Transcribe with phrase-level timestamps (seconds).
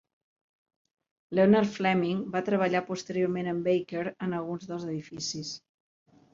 [1.39, 5.57] Leonard Fleming va treballar posteriorment amb Baker en alguns dels edificis.